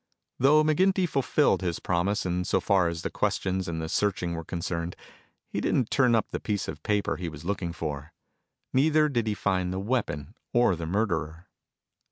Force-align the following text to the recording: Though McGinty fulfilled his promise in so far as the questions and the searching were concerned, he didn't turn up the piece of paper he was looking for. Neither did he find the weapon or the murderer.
Though 0.39 0.63
McGinty 0.63 1.07
fulfilled 1.07 1.61
his 1.61 1.77
promise 1.77 2.25
in 2.25 2.43
so 2.45 2.59
far 2.59 2.87
as 2.87 3.03
the 3.03 3.11
questions 3.11 3.67
and 3.67 3.79
the 3.79 3.87
searching 3.87 4.33
were 4.33 4.43
concerned, 4.43 4.95
he 5.47 5.61
didn't 5.61 5.91
turn 5.91 6.15
up 6.15 6.31
the 6.31 6.39
piece 6.39 6.67
of 6.67 6.81
paper 6.81 7.17
he 7.17 7.29
was 7.29 7.45
looking 7.45 7.71
for. 7.71 8.11
Neither 8.73 9.09
did 9.09 9.27
he 9.27 9.35
find 9.35 9.71
the 9.71 9.77
weapon 9.79 10.33
or 10.53 10.75
the 10.75 10.87
murderer. 10.87 11.49